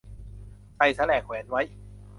[0.75, 1.61] ใส่สาแหรกแขวนไว้